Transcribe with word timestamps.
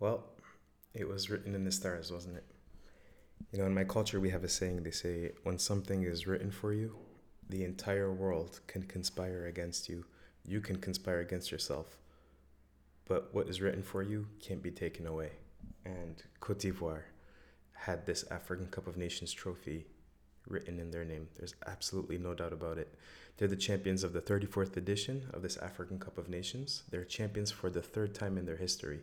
Well, 0.00 0.24
it 0.94 1.06
was 1.06 1.28
written 1.28 1.54
in 1.54 1.64
the 1.64 1.70
stars, 1.70 2.10
wasn't 2.10 2.38
it? 2.38 2.44
You 3.52 3.58
know, 3.58 3.66
in 3.66 3.74
my 3.74 3.84
culture, 3.84 4.18
we 4.18 4.30
have 4.30 4.44
a 4.44 4.48
saying. 4.48 4.82
They 4.82 4.90
say, 4.90 5.32
when 5.42 5.58
something 5.58 6.02
is 6.02 6.26
written 6.26 6.50
for 6.50 6.72
you, 6.72 6.96
the 7.48 7.64
entire 7.64 8.10
world 8.10 8.60
can 8.66 8.82
conspire 8.84 9.46
against 9.46 9.88
you. 9.88 10.04
You 10.46 10.60
can 10.60 10.76
conspire 10.76 11.20
against 11.20 11.52
yourself. 11.52 11.98
But 13.06 13.34
what 13.34 13.48
is 13.48 13.60
written 13.60 13.82
for 13.82 14.02
you 14.02 14.26
can't 14.40 14.62
be 14.62 14.70
taken 14.70 15.06
away. 15.06 15.32
And 15.84 16.22
Cote 16.40 16.60
d'Ivoire 16.60 17.02
had 17.74 18.06
this 18.06 18.24
African 18.30 18.68
Cup 18.68 18.86
of 18.86 18.96
Nations 18.96 19.32
trophy 19.32 19.86
written 20.46 20.78
in 20.78 20.90
their 20.90 21.04
name. 21.04 21.28
There's 21.36 21.54
absolutely 21.66 22.16
no 22.16 22.34
doubt 22.34 22.52
about 22.52 22.78
it. 22.78 22.94
They're 23.36 23.48
the 23.48 23.56
champions 23.56 24.02
of 24.02 24.12
the 24.12 24.20
34th 24.20 24.76
edition 24.76 25.28
of 25.34 25.42
this 25.42 25.56
African 25.58 25.98
Cup 25.98 26.16
of 26.16 26.28
Nations. 26.28 26.84
They're 26.90 27.04
champions 27.04 27.50
for 27.50 27.68
the 27.68 27.82
third 27.82 28.14
time 28.14 28.38
in 28.38 28.46
their 28.46 28.56
history. 28.56 29.00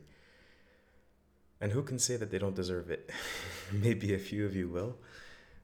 And 1.59 1.71
who 1.71 1.81
can 1.81 1.97
say 1.97 2.17
that 2.17 2.29
they 2.29 2.37
don't 2.37 2.55
deserve 2.55 2.91
it? 2.91 3.09
Maybe 3.71 4.13
a 4.13 4.19
few 4.19 4.45
of 4.45 4.55
you 4.55 4.67
will. 4.67 4.97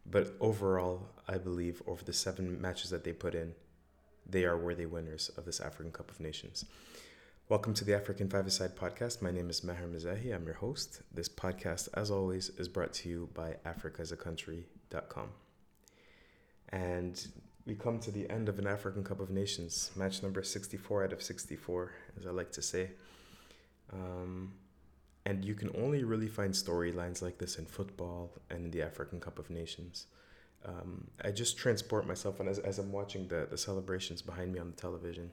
But 0.06 0.36
overall, 0.40 1.10
I 1.28 1.38
believe 1.38 1.82
over 1.86 2.04
the 2.04 2.14
seven 2.14 2.60
matches 2.60 2.90
that 2.90 3.04
they 3.04 3.14
put 3.14 3.36
in, 3.36 3.54
they 4.26 4.44
are 4.44 4.58
worthy 4.58 4.86
winners 4.86 5.30
of 5.38 5.46
this 5.46 5.60
African 5.60 5.92
Cup 5.92 6.10
of 6.10 6.20
Nations. 6.20 6.66
Welcome 7.48 7.74
to 7.76 7.86
the 7.86 7.94
African 7.94 8.28
Five 8.30 8.48
Aside 8.48 8.76
podcast. 8.76 9.22
My 9.22 9.30
name 9.30 9.50
is 9.50 9.64
Maher 9.64 9.88
Mezahi. 9.88 10.34
I'm 10.34 10.46
your 10.46 10.56
host. 10.56 11.02
This 11.14 11.30
podcast, 11.30 11.90
as 11.94 12.10
always, 12.10 12.50
is 12.58 12.68
brought 12.68 12.94
to 12.94 13.10
you 13.10 13.30
by 13.34 13.58
africasacountry.com. 13.66 15.30
And 16.70 17.28
we 17.68 17.76
come 17.76 18.00
to 18.00 18.12
the 18.12 18.30
end 18.30 18.50
of 18.50 18.58
an 18.58 18.66
African 18.66 19.04
Cup 19.04 19.20
of 19.20 19.30
Nations, 19.30 19.92
match 19.96 20.24
number 20.24 20.42
64 20.42 21.04
out 21.04 21.14
of 21.14 21.22
64, 21.22 21.92
as 22.18 22.26
I 22.26 22.32
like 22.32 22.52
to 22.54 22.62
say. 22.62 22.92
Um, 23.92 24.54
and 25.26 25.46
you 25.46 25.56
can 25.56 25.72
only 25.76 26.04
really 26.04 26.28
find 26.28 26.54
storylines 26.54 27.22
like 27.22 27.38
this 27.38 27.58
in 27.58 27.66
football 27.66 28.32
and 28.50 28.66
in 28.66 28.72
the 28.72 28.82
African 28.82 29.20
Cup 29.20 29.40
of 29.40 29.50
Nations. 29.50 30.08
Um, 30.66 31.08
I 31.24 31.32
just 31.32 31.58
transport 31.58 32.08
myself, 32.08 32.40
and 32.40 32.50
as, 32.50 32.60
as 32.60 32.80
I'm 32.80 32.92
watching 32.92 33.28
the, 33.28 33.48
the 33.50 33.58
celebrations 33.58 34.22
behind 34.22 34.54
me 34.54 34.60
on 34.60 34.72
the 34.72 34.76
television, 34.76 35.32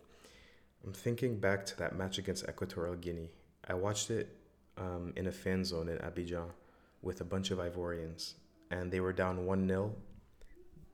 I'm 0.84 0.92
thinking 0.92 1.38
back 1.38 1.66
to 1.66 1.78
that 1.78 1.96
match 1.96 2.18
against 2.18 2.48
Equatorial 2.48 2.96
Guinea. 2.96 3.30
I 3.68 3.74
watched 3.74 4.10
it 4.10 4.36
um, 4.78 5.12
in 5.16 5.26
a 5.26 5.32
fan 5.32 5.64
zone 5.64 5.88
in 5.88 5.98
Abidjan 5.98 6.48
with 7.02 7.20
a 7.20 7.24
bunch 7.24 7.50
of 7.50 7.58
Ivorians, 7.58 8.34
and 8.70 8.90
they 8.90 9.00
were 9.00 9.12
down 9.12 9.44
1 9.44 9.68
0. 9.68 9.94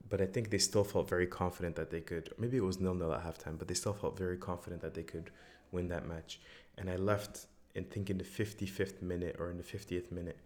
But 0.08 0.20
I 0.20 0.26
think 0.26 0.50
they 0.50 0.58
still 0.58 0.84
felt 0.84 1.08
very 1.08 1.26
confident 1.26 1.76
that 1.76 1.90
they 1.90 2.00
could. 2.00 2.32
Maybe 2.38 2.56
it 2.56 2.64
was 2.64 2.80
nil 2.80 2.94
nil 2.94 3.12
at 3.12 3.24
halftime, 3.24 3.58
but 3.58 3.68
they 3.68 3.74
still 3.74 3.92
felt 3.92 4.16
very 4.16 4.36
confident 4.36 4.82
that 4.82 4.94
they 4.94 5.02
could 5.02 5.30
win 5.72 5.88
that 5.88 6.06
match. 6.06 6.40
And 6.78 6.88
I 6.88 6.96
left 6.96 7.46
and 7.76 7.88
think 7.90 8.10
in 8.10 8.18
the 8.18 8.24
55th 8.24 9.02
minute 9.02 9.36
or 9.38 9.50
in 9.50 9.56
the 9.56 9.62
50th 9.62 10.10
minute. 10.10 10.38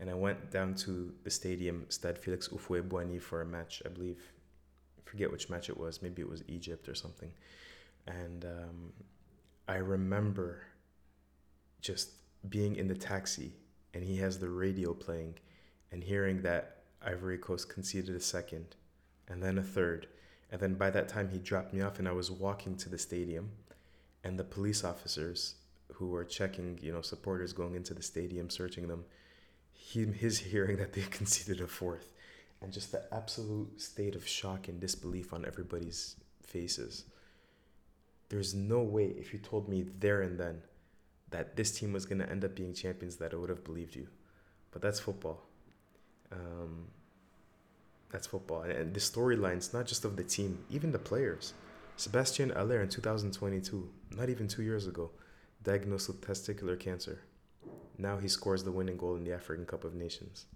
And 0.00 0.08
I 0.08 0.14
went 0.14 0.50
down 0.50 0.74
to 0.76 1.12
the 1.24 1.30
stadium, 1.30 1.86
Stade 1.88 2.18
Felix 2.18 2.48
Houphouët-Boigny, 2.48 3.20
for 3.20 3.40
a 3.40 3.46
match. 3.46 3.82
I 3.84 3.88
believe, 3.88 4.32
I 4.96 5.08
forget 5.08 5.30
which 5.30 5.50
match 5.50 5.68
it 5.68 5.76
was. 5.76 6.02
Maybe 6.02 6.22
it 6.22 6.28
was 6.28 6.42
Egypt 6.48 6.88
or 6.88 6.94
something. 6.94 7.30
And 8.06 8.44
um, 8.44 8.92
I 9.66 9.76
remember 9.76 10.62
just 11.80 12.10
being 12.48 12.76
in 12.76 12.88
the 12.88 12.94
taxi 12.94 13.52
and 13.92 14.04
he 14.04 14.16
has 14.18 14.38
the 14.38 14.48
radio 14.48 14.94
playing 14.94 15.34
and 15.90 16.02
hearing 16.02 16.42
that 16.42 16.84
Ivory 17.02 17.38
Coast 17.38 17.68
conceded 17.68 18.14
a 18.14 18.20
second 18.20 18.76
and 19.28 19.42
then 19.42 19.58
a 19.58 19.62
third. 19.62 20.06
And 20.50 20.60
then 20.60 20.74
by 20.74 20.90
that 20.90 21.08
time, 21.08 21.28
he 21.28 21.38
dropped 21.38 21.74
me 21.74 21.82
off 21.82 21.98
and 21.98 22.08
I 22.08 22.12
was 22.12 22.30
walking 22.30 22.76
to 22.76 22.88
the 22.88 22.98
stadium 22.98 23.50
and 24.24 24.38
the 24.38 24.44
police 24.44 24.84
officers 24.84 25.56
who 25.98 26.06
were 26.06 26.24
checking, 26.24 26.78
you 26.80 26.92
know, 26.92 27.02
supporters 27.02 27.52
going 27.52 27.74
into 27.74 27.92
the 27.92 28.02
stadium, 28.02 28.48
searching 28.48 28.86
them, 28.86 29.04
he, 29.72 30.04
his 30.04 30.38
hearing 30.52 30.76
that 30.76 30.92
they 30.92 31.02
conceded 31.10 31.60
a 31.60 31.66
fourth, 31.66 32.12
and 32.62 32.72
just 32.72 32.92
the 32.92 33.02
absolute 33.12 33.80
state 33.80 34.14
of 34.14 34.26
shock 34.26 34.68
and 34.68 34.80
disbelief 34.80 35.32
on 35.32 35.44
everybody's 35.44 36.16
faces. 36.46 37.04
There's 38.28 38.54
no 38.54 38.80
way, 38.80 39.06
if 39.06 39.32
you 39.32 39.40
told 39.40 39.68
me 39.68 39.86
there 39.98 40.22
and 40.22 40.38
then 40.38 40.62
that 41.30 41.56
this 41.56 41.78
team 41.78 41.92
was 41.92 42.06
going 42.06 42.20
to 42.20 42.30
end 42.30 42.44
up 42.44 42.54
being 42.54 42.74
champions, 42.74 43.16
that 43.16 43.32
I 43.32 43.36
would 43.36 43.50
have 43.50 43.64
believed 43.64 43.96
you. 43.96 44.06
But 44.70 44.82
that's 44.82 45.00
football. 45.00 45.42
Um, 46.30 46.86
that's 48.10 48.26
football. 48.26 48.62
And 48.62 48.94
the 48.94 49.00
storylines, 49.00 49.74
not 49.74 49.86
just 49.86 50.04
of 50.04 50.16
the 50.16 50.24
team, 50.24 50.58
even 50.70 50.92
the 50.92 50.98
players. 50.98 51.54
Sebastian 51.96 52.50
Haller 52.50 52.82
in 52.82 52.88
2022, 52.88 53.90
not 54.16 54.28
even 54.28 54.46
two 54.46 54.62
years 54.62 54.86
ago, 54.86 55.10
diagnosed 55.62 56.08
with 56.08 56.20
testicular 56.20 56.78
cancer. 56.78 57.20
Now 57.98 58.18
he 58.18 58.28
scores 58.28 58.62
the 58.64 58.72
winning 58.72 58.96
goal 58.96 59.16
in 59.16 59.24
the 59.24 59.32
African 59.32 59.66
Cup 59.66 59.84
of 59.84 59.94
Nations. 59.94 60.46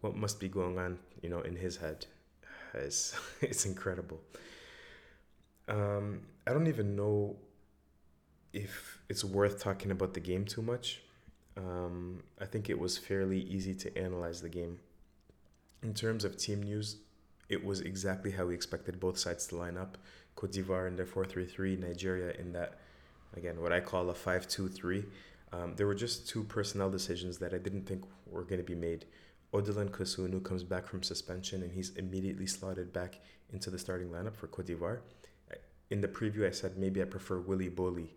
What 0.00 0.16
must 0.16 0.40
be 0.40 0.48
going 0.48 0.78
on, 0.78 0.98
you 1.22 1.28
know, 1.28 1.40
in 1.40 1.56
his 1.56 1.76
head? 1.76 2.06
It's, 2.74 3.18
it's 3.40 3.64
incredible. 3.64 4.20
Um, 5.68 6.22
I 6.46 6.52
don't 6.52 6.66
even 6.66 6.96
know 6.96 7.36
if 8.52 8.98
it's 9.08 9.24
worth 9.24 9.62
talking 9.62 9.90
about 9.90 10.14
the 10.14 10.20
game 10.20 10.44
too 10.44 10.62
much. 10.62 11.00
Um, 11.56 12.22
I 12.40 12.44
think 12.46 12.68
it 12.68 12.78
was 12.78 12.98
fairly 12.98 13.40
easy 13.40 13.74
to 13.74 13.98
analyze 13.98 14.40
the 14.42 14.48
game. 14.48 14.78
In 15.82 15.94
terms 15.94 16.24
of 16.24 16.36
team 16.36 16.62
news, 16.62 16.96
it 17.48 17.64
was 17.64 17.80
exactly 17.80 18.30
how 18.30 18.46
we 18.46 18.54
expected 18.54 19.00
both 19.00 19.18
sides 19.18 19.46
to 19.48 19.56
line 19.56 19.76
up. 19.76 19.98
Cote 20.34 20.52
d'Ivoire 20.52 20.88
in 20.88 20.96
their 20.96 21.06
4 21.06 21.26
3 21.26 21.44
3, 21.44 21.76
Nigeria 21.76 22.32
in 22.38 22.52
that 22.52 22.78
again, 23.36 23.60
what 23.60 23.72
I 23.72 23.80
call 23.80 24.10
a 24.10 24.14
5 24.14 24.48
2 24.48 24.68
3. 24.68 25.04
Um, 25.52 25.74
there 25.76 25.86
were 25.86 25.94
just 25.94 26.28
two 26.28 26.44
personnel 26.44 26.90
decisions 26.90 27.38
that 27.38 27.52
I 27.52 27.58
didn't 27.58 27.86
think 27.86 28.04
were 28.26 28.44
going 28.44 28.60
to 28.60 28.66
be 28.66 28.74
made. 28.74 29.04
Odilon 29.52 29.90
Kossounou 29.90 30.42
comes 30.42 30.64
back 30.64 30.86
from 30.86 31.02
suspension 31.02 31.62
and 31.62 31.72
he's 31.72 31.90
immediately 31.96 32.46
slotted 32.46 32.92
back 32.92 33.20
into 33.52 33.68
the 33.68 33.78
starting 33.78 34.08
lineup 34.08 34.34
for 34.34 34.46
Cote 34.46 34.66
d'Ivoire. 34.66 35.00
In 35.90 36.00
the 36.00 36.08
preview, 36.08 36.46
I 36.46 36.52
said 36.52 36.78
maybe 36.78 37.02
I 37.02 37.04
prefer 37.04 37.38
Willy 37.38 37.68
Boly. 37.68 38.08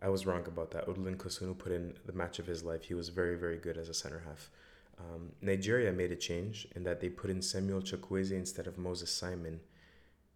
I 0.00 0.08
was 0.08 0.24
wrong 0.24 0.46
about 0.46 0.70
that. 0.70 0.86
Odilon 0.86 1.16
Kossounou 1.16 1.58
put 1.58 1.72
in 1.72 1.94
the 2.04 2.12
match 2.12 2.38
of 2.38 2.46
his 2.46 2.62
life. 2.62 2.84
He 2.84 2.94
was 2.94 3.08
very, 3.08 3.36
very 3.36 3.56
good 3.56 3.76
as 3.76 3.88
a 3.88 3.94
center 3.94 4.22
half. 4.24 4.50
Um, 4.98 5.32
Nigeria 5.42 5.92
made 5.92 6.12
a 6.12 6.16
change 6.16 6.68
in 6.76 6.84
that 6.84 7.00
they 7.00 7.08
put 7.08 7.28
in 7.28 7.42
Samuel 7.42 7.80
Chukwueze 7.80 8.30
instead 8.30 8.66
of 8.68 8.78
Moses 8.78 9.10
Simon. 9.10 9.60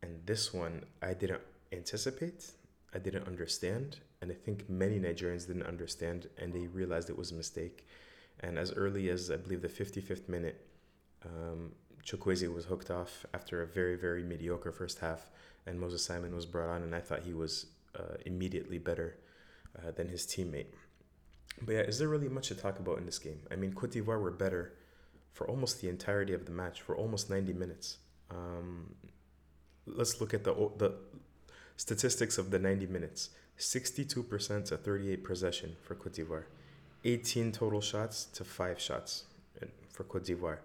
And 0.03 0.27
this 0.27 0.53
one 0.53 0.87
I 1.01 1.15
didn't 1.15 1.43
anticipate. 1.73 2.51
I 2.95 2.99
didn't 2.99 3.27
understand, 3.27 3.99
and 4.21 4.31
I 4.31 4.35
think 4.35 4.69
many 4.69 4.99
Nigerians 4.99 5.47
didn't 5.47 5.67
understand, 5.67 6.29
and 6.39 6.53
they 6.53 6.67
realized 6.67 7.09
it 7.09 7.17
was 7.17 7.31
a 7.31 7.35
mistake. 7.35 7.87
And 8.41 8.59
as 8.59 8.73
early 8.73 9.11
as 9.11 9.31
I 9.31 9.37
believe 9.37 9.63
the 9.63 9.69
55th 9.69 10.29
minute, 10.29 10.67
um, 11.25 11.73
Chukwueze 12.05 12.53
was 12.53 12.65
hooked 12.65 12.91
off 12.91 13.27
after 13.35 13.63
a 13.63 13.67
very 13.67 13.97
very 13.97 14.23
mediocre 14.23 14.73
first 14.73 14.99
half, 14.99 15.31
and 15.67 15.79
Moses 15.79 16.05
Simon 16.05 16.35
was 16.35 16.47
brought 16.47 16.71
on, 16.71 16.83
and 16.83 16.95
I 16.95 17.01
thought 17.01 17.21
he 17.21 17.35
was 17.35 17.67
uh, 17.99 18.17
immediately 18.27 18.79
better 18.79 19.19
uh, 19.79 19.91
than 19.93 20.09
his 20.09 20.27
teammate. 20.27 20.67
But 21.63 21.75
yeah, 21.75 21.81
is 21.81 21.99
there 21.99 22.09
really 22.09 22.29
much 22.29 22.49
to 22.49 22.55
talk 22.55 22.79
about 22.79 22.99
in 22.99 23.07
this 23.07 23.19
game? 23.19 23.41
I 23.51 23.57
mean, 23.57 23.75
Cote 23.75 23.93
d'Ivoire 23.93 24.21
were 24.21 24.31
better 24.31 24.73
for 25.33 25.49
almost 25.49 25.81
the 25.81 25.89
entirety 25.89 26.33
of 26.33 26.47
the 26.47 26.53
match, 26.53 26.81
for 26.81 26.97
almost 26.97 27.31
90 27.31 27.53
minutes. 27.53 27.99
Um, 28.31 28.95
let's 29.87 30.21
look 30.21 30.35
at 30.35 30.45
the 30.45 30.55
the 30.79 30.95
Statistics 31.81 32.37
of 32.37 32.51
the 32.51 32.59
90 32.59 32.89
minutes. 32.89 33.31
62% 33.59 34.67
to 34.67 34.77
38 34.77 35.25
possession 35.25 35.77
for 35.83 35.95
Cote 35.95 36.13
d'Ivoire, 36.13 36.45
18 37.05 37.53
total 37.53 37.81
shots 37.81 38.27
to 38.35 38.45
5 38.45 38.79
shots 38.79 39.25
for 39.89 40.05
Cote 40.05 40.25
d'Ivoire, 40.25 40.59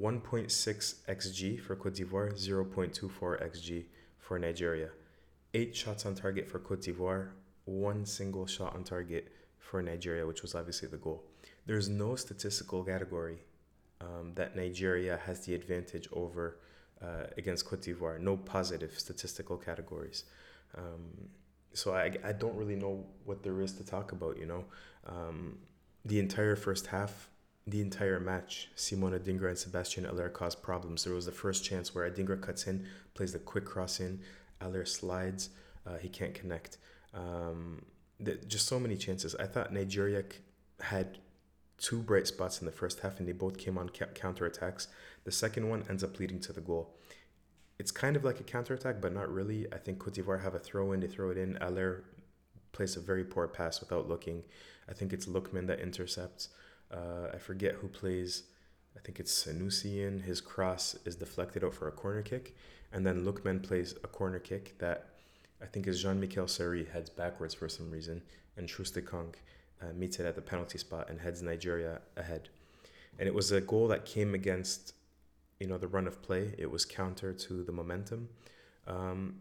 1.6 0.00 0.94
xg 1.06 1.60
for 1.60 1.76
Cote 1.76 1.92
d'Ivoire, 1.92 2.32
0.24 2.32 3.50
xg 3.50 3.84
for 4.18 4.38
Nigeria, 4.38 4.88
8 5.52 5.76
shots 5.76 6.06
on 6.06 6.14
target 6.14 6.48
for 6.48 6.58
Cote 6.58 6.80
d'Ivoire, 6.80 7.32
1 7.66 8.06
single 8.06 8.46
shot 8.46 8.74
on 8.74 8.82
target 8.82 9.28
for 9.58 9.82
Nigeria, 9.82 10.26
which 10.26 10.40
was 10.40 10.54
obviously 10.54 10.88
the 10.88 10.96
goal. 10.96 11.22
There's 11.66 11.90
no 11.90 12.16
statistical 12.16 12.82
category 12.82 13.40
um, 14.00 14.32
that 14.36 14.56
Nigeria 14.56 15.20
has 15.26 15.44
the 15.44 15.54
advantage 15.54 16.08
over 16.14 16.56
uh, 17.02 17.24
against 17.36 17.64
Cote 17.66 17.82
d'Ivoire. 17.82 18.20
No 18.20 18.36
positive 18.36 18.98
statistical 18.98 19.56
categories. 19.56 20.24
Um, 20.76 21.28
so 21.72 21.94
I, 21.94 22.12
I 22.24 22.32
don't 22.32 22.56
really 22.56 22.76
know 22.76 23.04
what 23.24 23.42
there 23.42 23.60
is 23.60 23.72
to 23.74 23.84
talk 23.84 24.12
about, 24.12 24.38
you 24.38 24.46
know. 24.46 24.64
Um, 25.06 25.58
the 26.04 26.18
entire 26.18 26.56
first 26.56 26.86
half, 26.88 27.28
the 27.66 27.80
entire 27.80 28.18
match, 28.18 28.68
Simon 28.74 29.12
Adingra 29.18 29.48
and 29.48 29.58
Sebastian 29.58 30.04
Haller 30.04 30.28
caused 30.28 30.62
problems. 30.62 31.04
There 31.04 31.14
was 31.14 31.26
the 31.26 31.32
first 31.32 31.64
chance 31.64 31.94
where 31.94 32.10
Adingra 32.10 32.40
cuts 32.40 32.66
in, 32.66 32.86
plays 33.14 33.32
the 33.32 33.38
quick 33.38 33.64
cross 33.64 34.00
in, 34.00 34.20
Haller 34.60 34.84
slides, 34.84 35.50
uh, 35.86 35.96
he 35.98 36.08
can't 36.08 36.34
connect. 36.34 36.78
Um, 37.14 37.82
the, 38.18 38.34
just 38.36 38.66
so 38.66 38.78
many 38.78 38.96
chances. 38.96 39.34
I 39.34 39.46
thought 39.46 39.72
Nigeria 39.72 40.24
had 40.80 41.18
two 41.80 41.98
bright 41.98 42.26
spots 42.26 42.60
in 42.60 42.66
the 42.66 42.72
first 42.72 43.00
half, 43.00 43.18
and 43.18 43.26
they 43.26 43.32
both 43.32 43.58
came 43.58 43.78
on 43.78 43.88
ca- 43.88 44.06
counter 44.14 44.46
attacks. 44.46 44.88
The 45.24 45.32
second 45.32 45.68
one 45.68 45.84
ends 45.88 46.04
up 46.04 46.18
leading 46.18 46.40
to 46.40 46.52
the 46.52 46.60
goal. 46.60 46.94
It's 47.78 47.90
kind 47.90 48.14
of 48.14 48.24
like 48.24 48.38
a 48.38 48.44
counter 48.44 48.74
attack, 48.74 49.00
but 49.00 49.14
not 49.14 49.32
really. 49.32 49.66
I 49.72 49.78
think 49.78 49.98
Cote 49.98 50.14
d'Ivoire 50.14 50.42
have 50.42 50.54
a 50.54 50.58
throw 50.58 50.92
in, 50.92 51.00
they 51.00 51.06
throw 51.06 51.30
it 51.30 51.38
in. 51.38 51.56
Haller 51.56 52.04
plays 52.72 52.96
a 52.96 53.00
very 53.00 53.24
poor 53.24 53.48
pass 53.48 53.80
without 53.80 54.08
looking. 54.08 54.42
I 54.88 54.92
think 54.92 55.12
it's 55.12 55.26
Lookman 55.26 55.66
that 55.68 55.80
intercepts. 55.80 56.50
Uh, 56.92 57.28
I 57.32 57.38
forget 57.38 57.76
who 57.76 57.88
plays. 57.88 58.44
I 58.96 59.00
think 59.00 59.18
it's 59.18 59.44
Sanusian. 59.46 60.22
His 60.22 60.40
cross 60.40 60.96
is 61.04 61.16
deflected 61.16 61.64
out 61.64 61.74
for 61.74 61.88
a 61.88 61.92
corner 61.92 62.22
kick. 62.22 62.56
And 62.92 63.06
then 63.06 63.24
Lookman 63.24 63.62
plays 63.62 63.94
a 64.04 64.08
corner 64.08 64.40
kick 64.40 64.76
that 64.78 65.10
I 65.62 65.66
think 65.66 65.86
is 65.86 66.02
Jean 66.02 66.20
Michel 66.20 66.48
Seri 66.48 66.84
heads 66.84 67.08
backwards 67.08 67.54
for 67.54 67.68
some 67.68 67.90
reason. 67.90 68.22
And 68.56 68.68
Troost-Ekong 68.68 69.34
uh, 69.82 69.92
meets 69.94 70.18
it 70.18 70.26
at 70.26 70.34
the 70.34 70.42
penalty 70.42 70.78
spot 70.78 71.08
and 71.08 71.20
heads 71.20 71.42
Nigeria 71.42 72.00
ahead. 72.16 72.48
And 73.18 73.26
it 73.26 73.34
was 73.34 73.52
a 73.52 73.60
goal 73.60 73.88
that 73.88 74.04
came 74.04 74.34
against, 74.34 74.94
you 75.58 75.66
know, 75.66 75.78
the 75.78 75.88
run 75.88 76.06
of 76.06 76.22
play. 76.22 76.54
It 76.58 76.70
was 76.70 76.84
counter 76.84 77.32
to 77.32 77.62
the 77.64 77.72
momentum. 77.72 78.28
Um, 78.86 79.36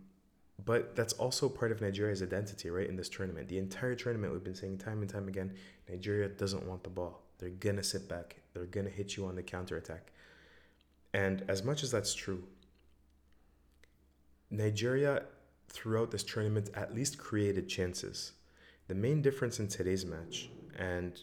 but 0.66 0.96
that's 0.96 1.14
also 1.14 1.48
part 1.48 1.72
of 1.72 1.82
Nigeria's 1.82 2.22
identity, 2.22 2.70
right? 2.70 2.88
In 2.88 2.96
this 2.96 3.10
tournament, 3.10 3.48
the 3.48 3.58
entire 3.58 3.96
tournament, 3.96 4.34
we've 4.34 4.44
been 4.44 4.56
saying 4.56 4.80
time 4.80 5.02
and 5.02 5.10
time 5.10 5.28
again, 5.28 5.54
Nigeria 5.90 6.28
doesn't 6.28 6.66
want 6.66 6.84
the 6.84 6.90
ball. 6.90 7.22
They're 7.38 7.50
gonna 7.50 7.84
sit 7.84 8.10
back. 8.10 8.36
They're 8.54 8.66
gonna 8.66 8.90
hit 8.90 9.16
you 9.16 9.26
on 9.26 9.36
the 9.36 9.44
counter 9.44 9.78
attack. 9.78 10.12
And 11.14 11.44
as 11.48 11.64
much 11.64 11.84
as 11.84 11.92
that's 11.92 12.14
true, 12.14 12.44
Nigeria 14.52 15.24
throughout 15.70 16.12
this 16.12 16.24
tournament 16.24 16.70
at 16.74 16.94
least 16.94 17.18
created 17.18 17.70
chances. 17.70 18.34
The 18.90 18.96
main 18.96 19.22
difference 19.22 19.60
in 19.60 19.68
today's 19.68 20.04
match 20.04 20.50
and 20.76 21.14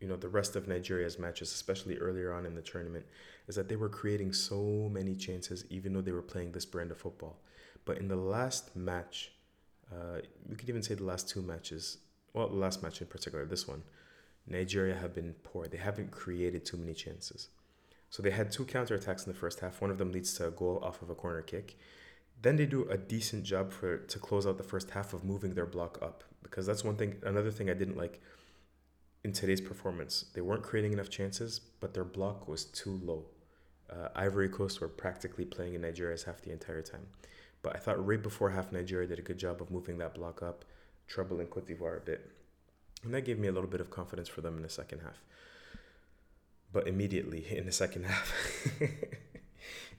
you 0.00 0.06
know 0.06 0.16
the 0.16 0.28
rest 0.28 0.54
of 0.54 0.68
Nigeria's 0.68 1.18
matches, 1.18 1.52
especially 1.52 1.98
earlier 1.98 2.32
on 2.32 2.46
in 2.46 2.54
the 2.54 2.62
tournament, 2.62 3.04
is 3.48 3.56
that 3.56 3.68
they 3.68 3.74
were 3.74 3.88
creating 3.88 4.32
so 4.32 4.88
many 4.92 5.16
chances, 5.16 5.64
even 5.68 5.92
though 5.92 6.00
they 6.00 6.12
were 6.12 6.22
playing 6.22 6.52
this 6.52 6.64
brand 6.64 6.92
of 6.92 6.98
football. 6.98 7.40
But 7.84 7.98
in 7.98 8.06
the 8.06 8.14
last 8.14 8.76
match, 8.76 9.32
uh, 9.92 10.20
we 10.48 10.54
could 10.54 10.68
even 10.68 10.84
say 10.84 10.94
the 10.94 11.02
last 11.02 11.28
two 11.28 11.42
matches, 11.42 11.98
well, 12.32 12.48
the 12.48 12.54
last 12.54 12.80
match 12.80 13.00
in 13.00 13.08
particular, 13.08 13.44
this 13.44 13.66
one, 13.66 13.82
Nigeria 14.46 14.94
have 14.94 15.12
been 15.12 15.34
poor. 15.42 15.66
They 15.66 15.78
haven't 15.78 16.12
created 16.12 16.64
too 16.64 16.76
many 16.76 16.94
chances. 16.94 17.48
So 18.08 18.22
they 18.22 18.30
had 18.30 18.52
two 18.52 18.64
counterattacks 18.64 19.26
in 19.26 19.32
the 19.32 19.38
first 19.38 19.58
half. 19.58 19.80
One 19.80 19.90
of 19.90 19.98
them 19.98 20.12
leads 20.12 20.32
to 20.34 20.46
a 20.46 20.52
goal 20.52 20.78
off 20.80 21.02
of 21.02 21.10
a 21.10 21.16
corner 21.16 21.42
kick. 21.42 21.76
Then 22.42 22.56
they 22.56 22.66
do 22.66 22.88
a 22.88 22.96
decent 22.96 23.44
job 23.44 23.72
for 23.72 23.98
to 23.98 24.18
close 24.18 24.46
out 24.46 24.58
the 24.58 24.64
first 24.64 24.90
half 24.90 25.12
of 25.12 25.24
moving 25.24 25.54
their 25.54 25.66
block 25.66 25.98
up 26.02 26.22
because 26.42 26.66
that's 26.66 26.84
one 26.84 26.96
thing. 26.96 27.16
Another 27.24 27.50
thing 27.50 27.70
I 27.70 27.74
didn't 27.74 27.96
like 27.96 28.20
in 29.24 29.32
today's 29.32 29.60
performance. 29.60 30.26
They 30.34 30.40
weren't 30.40 30.62
creating 30.62 30.92
enough 30.92 31.10
chances, 31.10 31.60
but 31.80 31.94
their 31.94 32.04
block 32.04 32.46
was 32.46 32.64
too 32.64 33.00
low. 33.02 33.24
Uh, 33.90 34.08
Ivory 34.14 34.48
Coast 34.48 34.80
were 34.80 34.88
practically 34.88 35.44
playing 35.44 35.74
in 35.74 35.80
Nigeria's 35.80 36.24
half 36.24 36.42
the 36.42 36.52
entire 36.52 36.82
time. 36.82 37.06
But 37.62 37.74
I 37.74 37.78
thought 37.80 38.04
right 38.06 38.22
before 38.22 38.50
half, 38.50 38.70
Nigeria 38.70 39.08
did 39.08 39.18
a 39.18 39.22
good 39.22 39.38
job 39.38 39.60
of 39.60 39.70
moving 39.70 39.98
that 39.98 40.14
block 40.14 40.42
up, 40.42 40.64
troubling 41.08 41.48
Cote 41.48 41.66
d'Ivoire 41.66 41.96
a 41.96 42.00
bit. 42.00 42.30
And 43.02 43.12
that 43.14 43.24
gave 43.24 43.38
me 43.38 43.48
a 43.48 43.52
little 43.52 43.68
bit 43.68 43.80
of 43.80 43.90
confidence 43.90 44.28
for 44.28 44.40
them 44.40 44.56
in 44.56 44.62
the 44.62 44.68
second 44.68 45.00
half. 45.00 45.20
But 46.72 46.86
immediately 46.86 47.44
in 47.50 47.66
the 47.66 47.72
second 47.72 48.04
half, 48.06 48.32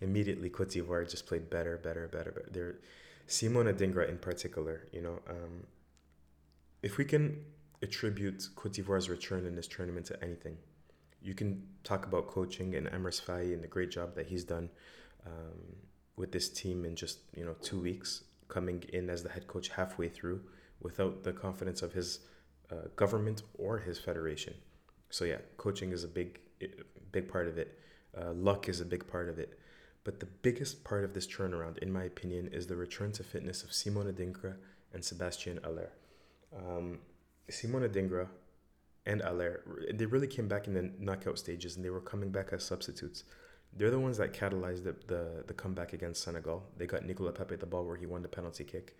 immediately 0.01 0.49
Cote 0.49 0.69
d'Ivoire 0.69 1.09
just 1.09 1.25
played 1.25 1.49
better, 1.49 1.77
better, 1.77 2.07
better. 2.07 2.31
better. 2.31 2.49
They're, 2.51 2.75
Simon 3.27 3.67
Adingra 3.67 4.09
in 4.09 4.17
particular, 4.17 4.87
you 4.91 5.01
know, 5.01 5.19
um, 5.29 5.65
if 6.81 6.97
we 6.97 7.05
can 7.05 7.43
attribute 7.81 8.47
Cote 8.55 8.73
d'Ivoire's 8.73 9.09
return 9.09 9.45
in 9.45 9.55
this 9.55 9.67
tournament 9.67 10.05
to 10.07 10.23
anything, 10.23 10.57
you 11.21 11.33
can 11.33 11.63
talk 11.83 12.05
about 12.05 12.27
coaching 12.27 12.75
and 12.75 12.87
Emerse 12.87 13.19
Faé 13.19 13.53
and 13.53 13.63
the 13.63 13.67
great 13.67 13.91
job 13.91 14.15
that 14.15 14.27
he's 14.27 14.43
done 14.43 14.69
um, 15.25 15.75
with 16.15 16.31
this 16.31 16.49
team 16.49 16.85
in 16.85 16.95
just 16.95 17.19
you 17.35 17.45
know 17.45 17.55
two 17.61 17.79
weeks, 17.79 18.23
coming 18.47 18.83
in 18.93 19.09
as 19.09 19.23
the 19.23 19.29
head 19.29 19.47
coach 19.47 19.69
halfway 19.69 20.07
through 20.07 20.41
without 20.81 21.23
the 21.23 21.33
confidence 21.33 21.81
of 21.81 21.93
his 21.93 22.19
uh, 22.71 22.87
government 22.95 23.43
or 23.57 23.79
his 23.79 23.99
federation. 23.99 24.53
So 25.09 25.25
yeah, 25.25 25.39
coaching 25.57 25.91
is 25.91 26.03
a 26.03 26.07
big 26.07 26.39
big 27.11 27.27
part 27.29 27.47
of 27.47 27.57
it. 27.57 27.79
Uh, 28.19 28.33
luck 28.33 28.67
is 28.67 28.81
a 28.81 28.85
big 28.85 29.07
part 29.07 29.29
of 29.29 29.39
it. 29.39 29.59
But 30.03 30.19
the 30.19 30.25
biggest 30.25 30.83
part 30.83 31.03
of 31.03 31.13
this 31.13 31.27
turnaround, 31.27 31.77
in 31.79 31.91
my 31.91 32.03
opinion, 32.03 32.47
is 32.53 32.67
the 32.67 32.75
return 32.75 33.11
to 33.13 33.23
fitness 33.23 33.63
of 33.63 33.73
Simon 33.73 34.11
Adingra 34.11 34.55
and 34.93 35.03
Sebastian 35.03 35.59
Haller. 35.63 35.91
Um, 36.55 36.99
Simon 37.49 37.83
Adingra 37.83 38.27
and 39.05 39.21
Haller, 39.21 39.61
they 39.93 40.05
really 40.05 40.27
came 40.27 40.47
back 40.47 40.67
in 40.67 40.73
the 40.73 40.91
knockout 40.97 41.37
stages 41.37 41.75
and 41.75 41.83
they 41.83 41.89
were 41.89 41.99
coming 41.99 42.29
back 42.29 42.53
as 42.53 42.63
substitutes. 42.63 43.25
They're 43.75 43.91
the 43.91 43.99
ones 43.99 44.17
that 44.17 44.33
catalyzed 44.33 44.85
the, 44.85 44.95
the, 45.07 45.43
the 45.45 45.53
comeback 45.53 45.93
against 45.93 46.23
Senegal. 46.23 46.63
They 46.77 46.85
got 46.85 47.05
Nicolas 47.05 47.35
Pepe 47.37 47.57
the 47.57 47.65
ball 47.65 47.85
where 47.85 47.97
he 47.97 48.05
won 48.05 48.21
the 48.21 48.29
penalty 48.29 48.63
kick. 48.63 48.95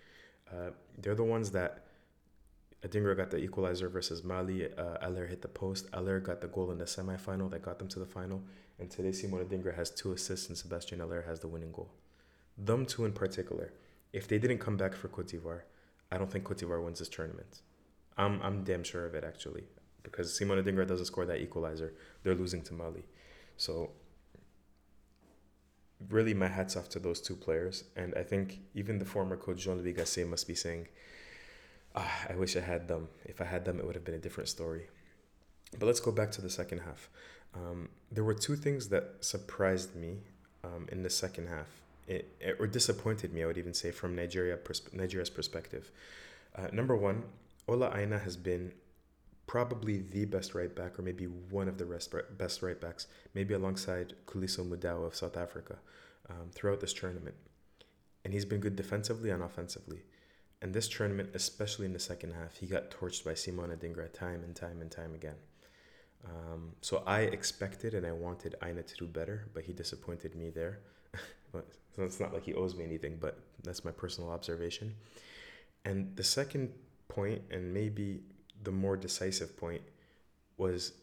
Uh, 0.52 0.72
they're 0.98 1.16
the 1.16 1.24
ones 1.24 1.52
that 1.52 1.87
Adingra 2.86 3.18
got 3.18 3.32
the 3.32 3.38
equalizer 3.38 3.90
versus 3.90 4.24
Mali. 4.24 4.68
Uh, 4.76 4.98
Haller 5.02 5.26
hit 5.26 5.42
the 5.42 5.48
post. 5.48 5.88
Haller 5.94 6.20
got 6.20 6.42
the 6.42 6.48
goal 6.48 6.72
in 6.72 6.78
the 6.78 6.86
semifinal 6.86 7.50
that 7.52 7.64
got 7.64 7.80
them 7.80 7.88
to 7.90 8.00
the 8.00 8.06
final. 8.06 8.42
And 8.80 8.90
today, 8.90 9.12
Simon 9.12 9.44
Adingra 9.44 9.76
has 9.76 9.90
two 9.90 10.12
assists 10.12 10.48
and 10.50 10.58
Sebastian 10.58 11.00
Haller 11.00 11.24
has 11.24 11.40
the 11.40 11.48
winning 11.48 11.72
goal. 11.72 11.90
Them 12.58 12.86
two 12.86 13.06
in 13.06 13.14
particular, 13.14 13.74
if 14.14 14.28
they 14.28 14.38
didn't 14.38 14.60
come 14.60 14.78
back 14.78 14.96
for 14.96 15.08
Cote 15.08 15.28
d'Ivoire, 15.28 15.62
I 16.12 16.18
don't 16.18 16.32
think 16.32 16.44
Cote 16.44 16.58
d'Ivoire 16.58 16.84
wins 16.84 17.00
this 17.00 17.10
tournament. 17.10 17.62
I'm, 18.18 18.42
I'm 18.42 18.64
damn 18.64 18.84
sure 18.84 19.06
of 19.06 19.16
it, 19.16 19.24
actually. 19.24 19.64
Because 20.04 20.38
Simon 20.38 20.64
Adingra 20.64 20.88
doesn't 20.88 21.06
score 21.06 21.26
that 21.26 21.42
equalizer, 21.42 21.94
they're 22.24 22.36
losing 22.36 22.62
to 22.64 22.74
Mali. 22.74 23.04
So, 23.58 23.92
really, 26.10 26.34
my 26.34 26.48
hat's 26.48 26.78
off 26.78 26.90
to 26.90 27.00
those 27.00 27.22
two 27.22 27.36
players. 27.36 27.84
And 27.96 28.14
I 28.16 28.24
think 28.24 28.60
even 28.74 29.00
the 29.00 29.06
former 29.06 29.36
coach 29.36 29.64
Jean 29.64 29.78
Louis 29.78 29.94
Gasset 29.94 30.28
must 30.28 30.48
be 30.48 30.56
saying, 30.56 30.88
ah, 31.98 32.26
I 32.30 32.36
wish 32.36 32.56
I 32.56 32.62
had 32.62 32.88
them. 32.88 33.10
If 33.26 33.42
I 33.42 33.46
had 33.46 33.66
them, 33.66 33.80
it 33.80 33.86
would 33.86 33.96
have 33.96 34.06
been 34.06 34.16
a 34.16 34.20
different 34.20 34.50
story. 34.50 34.88
But 35.78 35.88
let's 35.88 36.00
go 36.00 36.12
back 36.12 36.32
to 36.32 36.42
the 36.42 36.50
second 36.50 36.80
half. 36.80 37.10
Um, 37.54 37.90
there 38.12 38.24
were 38.24 38.34
two 38.34 38.56
things 38.56 38.90
that 38.90 39.16
surprised 39.22 39.96
me 39.96 40.20
um, 40.64 40.88
in 40.92 41.04
the 41.04 41.10
second 41.10 41.48
half, 41.48 41.68
it, 42.08 42.36
it, 42.40 42.58
or 42.60 42.68
disappointed 42.68 43.34
me, 43.34 43.44
I 43.44 43.46
would 43.48 43.58
even 43.58 43.74
say, 43.74 43.92
from 43.92 44.16
Nigeria 44.16 44.58
Nigeria's 44.94 45.30
perspective. 45.30 45.92
Uh, 46.56 46.68
number 46.72 46.96
one, 46.96 47.24
Ola 47.68 47.92
Aina 47.96 48.20
has 48.20 48.38
been 48.38 48.72
probably 49.46 50.00
the 50.00 50.26
best 50.26 50.54
right 50.56 50.74
back, 50.74 51.00
or 51.00 51.02
maybe 51.02 51.26
one 51.26 51.68
of 51.68 51.78
the 51.78 51.86
rest, 51.86 52.14
best 52.38 52.62
right 52.62 52.80
backs, 52.80 53.08
maybe 53.34 53.54
alongside 53.54 54.14
Khuliso 54.26 54.68
Mudau 54.68 55.06
of 55.06 55.16
South 55.16 55.38
Africa, 55.38 55.78
um, 56.30 56.50
throughout 56.54 56.80
this 56.80 56.94
tournament. 56.94 57.36
And 58.24 58.34
he's 58.34 58.46
been 58.46 58.60
good 58.60 58.76
defensively 58.76 59.30
and 59.30 59.42
offensively. 59.42 60.02
And 60.62 60.74
this 60.74 60.88
tournament, 60.88 61.30
especially 61.34 61.86
in 61.86 61.94
the 61.94 62.00
second 62.00 62.34
half, 62.34 62.58
he 62.58 62.66
got 62.66 62.90
torched 62.90 63.24
by 63.24 63.36
Simon 63.36 63.70
Adingra 63.70 64.12
time 64.12 64.44
and 64.44 64.56
time 64.56 64.82
and 64.82 64.90
time 64.90 65.14
again. 65.14 65.36
Um, 66.26 66.74
so 66.82 67.04
I 67.06 67.22
expected 67.22 67.94
and 67.94 68.06
I 68.06 68.12
wanted 68.12 68.56
Aina 68.64 68.84
to 68.84 68.96
do 68.96 69.06
better, 69.06 69.48
but 69.54 69.64
he 69.64 69.74
disappointed 69.74 70.36
me 70.36 70.50
there. 70.50 70.80
so 71.54 72.04
it's 72.04 72.20
not 72.20 72.34
like 72.34 72.44
he 72.44 72.54
owes 72.56 72.76
me 72.76 72.84
anything, 72.84 73.18
but 73.20 73.40
that's 73.64 73.86
my 73.86 73.92
personal 73.92 74.32
observation. 74.32 74.96
And 75.86 76.16
the 76.16 76.24
second 76.24 76.74
point, 77.08 77.42
and 77.52 77.74
maybe 77.74 78.22
the 78.64 78.72
more 78.72 78.98
decisive 78.98 79.56
point, 79.56 79.84
was 80.58 80.94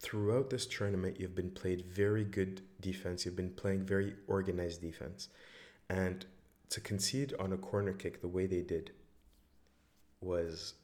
throughout 0.00 0.48
this 0.50 0.66
tournament, 0.66 1.20
you've 1.20 1.34
been 1.34 1.50
played 1.50 1.84
very 1.84 2.24
good 2.24 2.62
defense. 2.80 3.24
You've 3.24 3.36
been 3.36 3.52
playing 3.52 3.84
very 3.84 4.14
organized 4.26 4.80
defense. 4.80 5.28
And 5.88 6.24
to 6.70 6.80
concede 6.80 7.34
on 7.38 7.52
a 7.52 7.56
corner 7.56 7.92
kick 7.92 8.20
the 8.20 8.28
way 8.28 8.46
they 8.46 8.62
did 8.62 8.92
was 10.20 10.74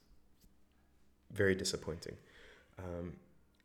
very 1.33 1.55
disappointing. 1.55 2.17
Um, 2.79 3.15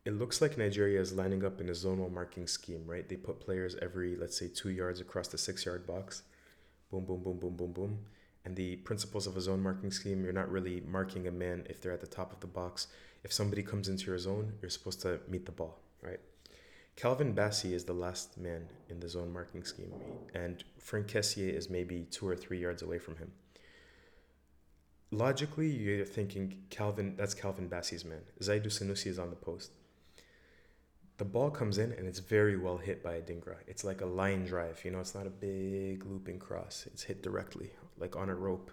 it 0.04 0.18
looks 0.18 0.40
like 0.40 0.58
Nigeria 0.58 1.00
is 1.00 1.12
lining 1.12 1.44
up 1.44 1.60
in 1.60 1.68
a 1.68 1.72
zonal 1.72 2.12
marking 2.12 2.46
scheme, 2.46 2.84
right? 2.86 3.08
They 3.08 3.16
put 3.16 3.40
players 3.40 3.76
every, 3.80 4.16
let's 4.16 4.36
say, 4.36 4.48
two 4.48 4.70
yards 4.70 5.00
across 5.00 5.28
the 5.28 5.38
six 5.38 5.64
yard 5.64 5.86
box. 5.86 6.22
Boom, 6.90 7.04
boom, 7.04 7.22
boom, 7.22 7.38
boom, 7.38 7.56
boom, 7.56 7.72
boom. 7.72 7.98
And 8.44 8.56
the 8.56 8.76
principles 8.76 9.26
of 9.26 9.36
a 9.36 9.40
zone 9.40 9.62
marking 9.62 9.92
scheme, 9.92 10.24
you're 10.24 10.32
not 10.32 10.50
really 10.50 10.82
marking 10.86 11.28
a 11.28 11.30
man 11.30 11.64
if 11.70 11.80
they're 11.80 11.92
at 11.92 12.00
the 12.00 12.06
top 12.06 12.32
of 12.32 12.40
the 12.40 12.48
box. 12.48 12.88
If 13.22 13.32
somebody 13.32 13.62
comes 13.62 13.88
into 13.88 14.06
your 14.06 14.18
zone, 14.18 14.54
you're 14.60 14.70
supposed 14.70 15.00
to 15.02 15.20
meet 15.28 15.46
the 15.46 15.52
ball, 15.52 15.78
right? 16.02 16.18
Calvin 16.96 17.34
Bassey 17.34 17.72
is 17.72 17.84
the 17.84 17.92
last 17.92 18.38
man 18.38 18.68
in 18.88 19.00
the 19.00 19.08
zone 19.08 19.32
marking 19.32 19.64
scheme, 19.64 19.92
and 20.34 20.62
Franck 20.78 21.08
Kessié 21.08 21.52
is 21.52 21.70
maybe 21.70 22.06
two 22.10 22.28
or 22.28 22.36
three 22.36 22.60
yards 22.60 22.82
away 22.82 22.98
from 22.98 23.16
him. 23.16 23.32
Logically, 25.10 25.68
you're 25.68 26.04
thinking 26.04 26.62
Calvin, 26.70 27.16
that's 27.16 27.34
Calvin 27.34 27.68
Bassey's 27.68 28.04
man. 28.04 28.22
Zaidu 28.40 28.68
Sanusi 28.68 29.08
is 29.08 29.18
on 29.18 29.30
the 29.30 29.36
post. 29.36 29.72
The 31.18 31.24
ball 31.24 31.50
comes 31.50 31.76
in 31.76 31.92
and 31.92 32.06
it's 32.06 32.18
very 32.18 32.56
well 32.56 32.78
hit 32.78 33.02
by 33.02 33.20
Adingra. 33.20 33.56
It's 33.66 33.84
like 33.84 34.00
a 34.00 34.06
line 34.06 34.44
drive, 34.44 34.80
you 34.84 34.90
know, 34.90 35.00
it's 35.00 35.14
not 35.14 35.26
a 35.26 35.30
big 35.30 36.06
looping 36.06 36.38
cross. 36.38 36.86
It's 36.86 37.02
hit 37.02 37.22
directly, 37.22 37.70
like 37.98 38.16
on 38.16 38.30
a 38.30 38.34
rope. 38.34 38.70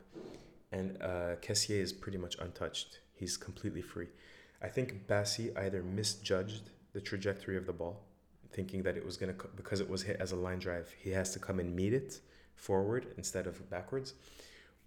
And 0.71 1.01
uh, 1.01 1.35
Kessié 1.41 1.79
is 1.79 1.91
pretty 1.91 2.17
much 2.17 2.37
untouched. 2.39 2.99
He's 3.13 3.35
completely 3.35 3.81
free. 3.81 4.07
I 4.61 4.67
think 4.67 5.07
Bassey 5.07 5.57
either 5.57 5.83
misjudged 5.83 6.69
the 6.93 7.01
trajectory 7.01 7.57
of 7.57 7.65
the 7.65 7.73
ball 7.73 8.08
thinking 8.59 8.81
that 8.83 8.95
it 8.99 9.05
was 9.09 9.15
going 9.15 9.31
to, 9.33 9.39
because 9.55 9.79
it 9.85 9.89
was 9.89 10.01
hit 10.09 10.17
as 10.25 10.31
a 10.37 10.39
line 10.47 10.59
drive, 10.67 10.87
he 11.03 11.11
has 11.19 11.27
to 11.35 11.39
come 11.47 11.57
and 11.63 11.69
meet 11.81 11.93
it 12.01 12.11
forward 12.67 13.03
instead 13.21 13.45
of 13.47 13.53
backwards. 13.75 14.09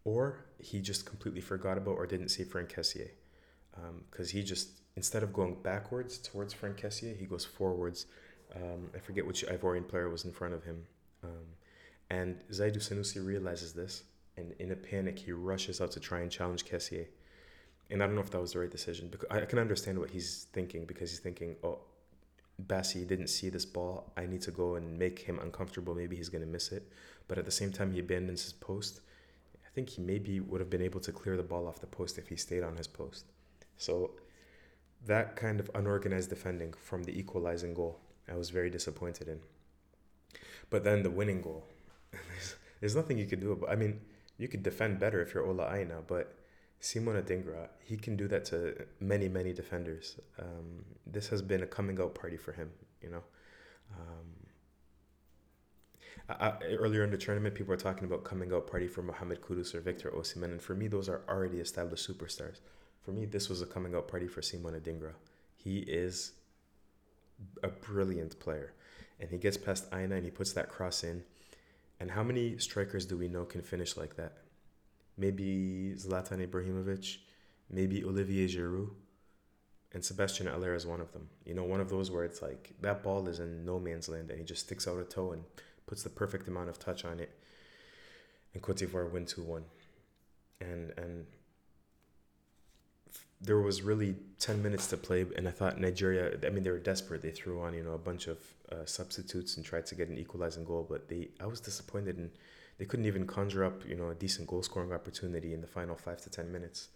or 0.05 0.45
he 0.59 0.81
just 0.81 1.07
completely 1.07 1.41
forgot 1.41 1.79
about 1.79 1.93
or 1.93 2.07
didn't 2.07 2.29
see 2.29 2.45
Franck 2.45 2.75
Kessié. 2.75 3.09
Because 4.11 4.33
um, 4.33 4.37
he 4.37 4.43
just, 4.43 4.69
instead 4.97 5.23
of 5.23 5.33
going 5.33 5.57
backwards 5.63 6.19
towards 6.19 6.53
Franck 6.53 6.81
Kessié, 6.81 7.17
he 7.17 7.25
goes 7.25 7.45
forwards. 7.45 8.07
Um, 8.55 8.91
I 8.95 8.99
forget 8.99 9.27
which 9.27 9.47
Ivorian 9.47 9.89
player 9.89 10.09
was 10.09 10.25
in 10.25 10.33
front 10.33 10.55
of 10.55 10.65
him. 10.65 10.85
Um, 11.25 11.47
and 12.11 12.41
Zaidu 12.51 12.79
Sanusi 12.79 13.25
realizes 13.25 13.73
this, 13.73 14.03
and 14.37 14.53
in 14.59 14.73
a 14.73 14.77
panic, 14.77 15.19
he 15.19 15.33
rushes 15.33 15.81
out 15.81 15.93
to 15.93 16.01
try 16.01 16.21
and 16.21 16.31
challenge 16.31 16.65
Kessié. 16.65 17.07
And 17.91 18.03
I 18.03 18.07
don't 18.07 18.15
know 18.15 18.23
if 18.23 18.31
that 18.31 18.41
was 18.41 18.53
the 18.53 18.59
right 18.59 18.71
decision. 18.71 19.09
Because 19.09 19.29
I 19.31 19.45
can 19.45 19.59
understand 19.59 19.99
what 19.99 20.11
he's 20.11 20.47
thinking 20.53 20.85
because 20.85 21.11
he's 21.11 21.21
thinking, 21.21 21.57
oh, 21.63 21.79
Bassey 22.67 23.07
didn't 23.07 23.29
see 23.29 23.49
this 23.49 23.65
ball. 23.65 24.13
I 24.17 24.27
need 24.27 24.43
to 24.43 24.51
go 24.51 24.75
and 24.77 24.99
make 24.99 25.21
him 25.21 25.39
uncomfortable. 25.39 25.95
Maybe 25.95 26.17
he's 26.17 26.29
going 26.29 26.45
to 26.45 26.51
miss 26.51 26.73
it. 26.73 26.91
But 27.29 27.39
at 27.39 27.45
the 27.45 27.51
same 27.51 27.73
time, 27.73 27.93
he 27.93 28.01
abandons 28.01 28.43
his 28.43 28.53
post. 28.53 29.01
I 29.55 29.69
think 29.75 29.89
he 29.91 30.03
maybe 30.03 30.41
would 30.41 30.61
have 30.61 30.71
been 30.71 30.83
able 30.83 31.01
to 31.01 31.13
clear 31.13 31.37
the 31.37 31.43
ball 31.43 31.67
off 31.67 31.81
the 31.81 31.87
post 31.87 32.19
if 32.19 32.29
he 32.29 32.37
stayed 32.37 32.63
on 32.63 32.77
his 32.77 32.87
post. 32.87 33.25
So 33.79 34.13
that 35.07 35.37
kind 35.37 35.61
of 35.61 35.71
unorganized 35.75 36.31
defending 36.31 36.73
from 36.75 37.05
the 37.05 37.19
equalizing 37.19 37.75
goal, 37.75 37.99
I 38.31 38.37
was 38.37 38.51
very 38.51 38.71
disappointed 38.71 39.29
in. 39.29 39.41
But 40.71 40.85
then 40.85 41.03
the 41.03 41.11
winning 41.11 41.43
goal, 41.43 41.65
there's, 42.13 42.55
there's 42.81 42.97
nothing 42.97 43.19
you 43.19 43.27
could 43.27 43.41
do 43.41 43.53
about. 43.53 43.71
I 43.71 43.77
mean, 43.77 44.01
you 44.39 44.49
could 44.49 44.63
defend 44.63 44.99
better 44.99 45.21
if 45.21 45.35
you're 45.35 45.47
Ola 45.47 45.75
Aina, 45.75 46.03
but 46.07 46.35
Simon 46.83 47.15
Adingra, 47.15 47.69
he 47.85 47.97
can 47.97 48.17
do 48.17 48.27
that 48.27 48.45
to 48.47 48.75
many, 48.99 49.29
many 49.29 49.53
defenders. 49.53 50.17
Um, 50.37 50.85
this 51.07 51.29
has 51.29 51.41
been 51.41 51.63
a 51.63 51.67
coming 51.67 52.01
out 52.01 52.13
party 52.13 52.37
for 52.37 52.51
him, 52.51 52.71
you 53.01 53.09
know. 53.09 53.23
Um, 53.97 54.49
I, 56.29 56.55
earlier 56.65 57.05
in 57.05 57.13
the 57.13 57.17
tournament, 57.17 57.55
people 57.55 57.71
were 57.71 57.77
talking 57.77 58.05
about 58.05 58.25
coming 58.25 58.53
out 58.53 58.67
party 58.67 58.89
for 58.89 59.01
Mohamed 59.01 59.43
Kudus 59.43 59.77
or 59.77 59.81
Victor 59.81 60.11
Osimhen, 60.11 60.51
and 60.51 60.61
for 60.61 60.75
me, 60.75 60.89
those 60.89 61.09
are 61.09 61.23
already 61.29 61.59
established 61.59 62.09
superstars. 62.09 62.59
For 63.05 63.13
me, 63.13 63.27
this 63.27 63.49
was 63.49 63.63
a 63.63 63.67
coming 63.67 63.95
out 63.95 64.09
party 64.09 64.27
for 64.27 64.43
Simon 64.43 64.75
Adingra. 64.75 65.13
He 65.55 65.79
is 65.79 66.33
a 67.63 67.69
brilliant 67.69 68.41
player, 68.41 68.73
and 69.21 69.31
he 69.31 69.39
gets 69.39 69.57
past 69.57 69.87
Aina 69.95 70.17
and 70.17 70.25
he 70.25 70.33
puts 70.33 70.53
that 70.55 70.69
cross 70.69 71.05
in. 71.05 71.23
And 72.01 72.11
how 72.11 72.25
many 72.25 72.59
strikers 72.59 73.07
do 73.07 73.17
we 73.17 73.29
know 73.29 73.45
can 73.45 73.63
finish 73.63 73.97
like 73.97 74.17
that? 74.17 74.42
Maybe 75.17 75.95
Zlatan 75.97 76.47
Ibrahimovic, 76.47 77.19
maybe 77.71 78.05
Olivier 78.05 78.47
Giroud, 78.47 78.91
and 79.93 80.05
Sebastian 80.05 80.47
Haller 80.47 80.75
is 80.75 80.87
one 80.87 81.01
of 81.01 81.13
them. 81.13 81.29
You 81.45 81.55
know, 81.55 81.65
one 81.65 81.81
of 81.81 81.91
those 81.91 82.11
where 82.11 82.25
it's 82.25 82.41
like 82.41 82.73
that 82.81 83.03
ball 83.03 83.29
is 83.29 83.41
in 83.41 83.65
no 83.65 83.79
man's 83.79 84.09
land 84.09 84.31
and 84.31 84.39
he 84.39 84.45
just 84.45 84.65
sticks 84.67 84.89
out 84.89 84.99
a 84.99 85.05
toe 85.05 85.33
and 85.33 85.45
puts 85.87 86.03
the 86.03 86.11
perfect 86.11 86.49
amount 86.49 86.71
of 86.71 86.79
touch 86.79 87.05
on 87.05 87.21
it. 87.21 87.31
And 88.55 88.63
Cote 88.63 88.79
d'Ivoire 88.79 89.11
win 89.11 89.27
2 89.27 89.43
1. 89.43 89.65
And, 90.61 90.93
and 90.97 91.27
there 93.43 93.59
was 93.59 93.83
really 93.83 94.15
10 94.39 94.63
minutes 94.63 94.87
to 94.87 94.97
play 94.97 95.27
and 95.37 95.49
i 95.49 95.51
thought 95.51 95.81
nigeria 95.81 96.39
i 96.47 96.49
mean 96.49 96.63
they 96.63 96.71
were 96.71 96.79
desperate 96.79 97.21
they 97.23 97.31
threw 97.31 97.61
on 97.61 97.75
you 97.75 97.83
know 97.83 97.93
a 97.93 97.99
bunch 97.99 98.29
of 98.29 98.39
uh, 98.71 98.85
substitutes 98.85 99.57
and 99.57 99.67
tried 99.67 99.85
to 99.85 99.95
get 99.95 100.09
an 100.09 100.17
equalizing 100.17 100.65
goal 100.65 100.87
but 100.89 101.09
they 101.09 101.29
i 101.41 101.47
was 101.47 101.61
disappointed 101.61 102.19
in 102.19 102.31
they 102.79 102.85
couldn't 102.85 103.07
even 103.07 103.27
conjure 103.27 103.65
up, 103.65 103.87
you 103.87 103.95
know, 103.95 104.11
a 104.11 104.15
decent 104.15 104.49
goal 104.49 104.63
scoring 104.63 104.93
opportunity 104.93 105.55
in 105.55 105.61
the 105.61 105.67
final 105.67 105.97
five 105.97 106.21
to 106.23 106.31
ten 106.31 106.51
minutes. 106.51 106.89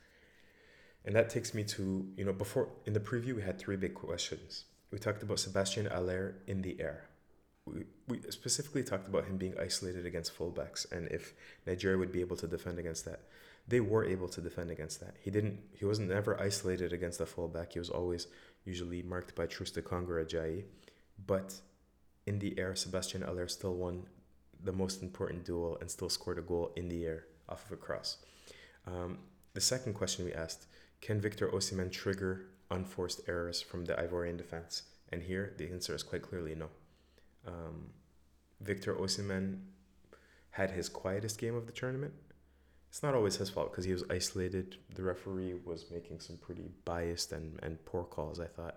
And 1.04 1.14
that 1.14 1.30
takes 1.30 1.54
me 1.54 1.62
to, 1.64 2.06
you 2.16 2.25
know, 2.25 2.33
before 2.33 2.68
in 2.85 2.92
the 2.92 3.00
preview 3.00 3.37
we 3.37 3.42
had 3.42 3.59
three 3.59 3.76
big 3.76 3.95
questions. 3.95 4.64
We 4.90 4.99
talked 4.99 5.23
about 5.23 5.38
Sebastian 5.38 5.87
Haller 5.87 6.37
in 6.47 6.62
the 6.62 6.80
air. 6.80 7.09
We, 7.64 7.85
we 8.09 8.21
specifically 8.30 8.83
talked 8.83 9.09
about 9.09 9.25
him 9.25 9.37
being 9.37 9.54
isolated 9.61 10.06
against 10.06 10.37
fullbacks 10.37 10.90
and 10.90 11.09
if 11.09 11.35
Nigeria 11.66 11.99
would 11.99 12.12
be 12.12 12.21
able 12.21 12.37
to 12.37 12.47
defend 12.47 12.78
against 12.78 13.04
that. 13.04 13.23
They 13.68 13.80
were 13.80 14.04
able 14.04 14.28
to 14.28 14.40
defend 14.40 14.71
against 14.71 15.00
that. 15.00 15.14
He 15.21 15.30
didn't 15.30 15.59
he 15.75 15.85
wasn't 15.85 16.09
never 16.09 16.40
isolated 16.40 16.92
against 16.92 17.18
the 17.18 17.26
fullback. 17.26 17.73
He 17.73 17.78
was 17.78 17.90
always 17.90 18.28
usually 18.64 19.02
marked 19.02 19.35
by 19.35 19.47
Troost-Ekong 19.47 20.09
or 20.09 20.25
Ajayi. 20.25 20.64
But 21.26 21.54
in 22.26 22.38
the 22.38 22.59
air, 22.59 22.75
Sebastian 22.75 23.23
Haller 23.23 23.49
still 23.49 23.75
won 23.75 24.06
the 24.66 24.73
most 24.73 25.02
important 25.02 25.44
duel 25.44 25.78
and 25.80 25.90
still 25.90 26.08
scored 26.08 26.38
a 26.38 26.42
goal 26.42 26.73
in 26.76 26.88
the 26.88 27.04
air 27.04 27.25
off 27.49 27.64
of 27.66 27.73
a 27.73 27.76
cross. 27.76 28.18
Um, 28.87 29.18
the 29.54 29.61
second 29.61 29.94
question 29.94 30.25
we 30.25 30.32
asked 30.32 30.66
Can 31.00 31.20
Victor 31.20 31.49
Osimhen 31.49 31.90
trigger 31.90 32.46
unforced 32.70 33.20
errors 33.28 33.62
from 33.62 33.85
the 33.85 33.94
Ivorian 33.94 34.37
defense? 34.37 34.82
And 35.12 35.23
here 35.23 35.54
the 35.56 35.70
answer 35.70 35.94
is 35.94 36.02
quite 36.02 36.23
clearly 36.23 36.54
no. 36.54 36.68
Um, 37.46 37.90
Victor 38.61 38.94
Osimhen 38.94 39.61
had 40.50 40.70
his 40.70 40.88
quietest 40.88 41.38
game 41.38 41.54
of 41.54 41.66
the 41.66 41.73
tournament. 41.73 42.12
It's 42.88 43.02
not 43.02 43.14
always 43.14 43.37
his 43.37 43.50
fault 43.50 43.70
because 43.70 43.85
he 43.85 43.92
was 43.92 44.04
isolated. 44.11 44.76
The 44.94 45.02
referee 45.02 45.54
was 45.64 45.85
making 45.92 46.20
some 46.20 46.38
pretty 46.38 46.70
biased 46.85 47.32
and, 47.32 47.58
and 47.62 47.85
poor 47.85 48.04
calls, 48.04 48.40
I 48.40 48.46
thought, 48.46 48.76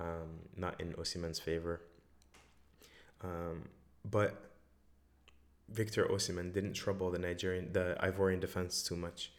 um, 0.00 0.40
not 0.56 0.80
in 0.80 0.92
Osimhen's 0.94 1.38
favor. 1.38 1.80
Um, 3.22 3.68
but 4.10 4.53
Victor 5.68 6.04
Osimhen 6.04 6.52
didn't 6.52 6.74
trouble 6.74 7.10
the 7.10 7.18
Nigerian, 7.18 7.72
the 7.72 7.96
Ivorian 8.02 8.40
defense 8.40 8.82
too 8.82 8.96
much, 8.96 9.32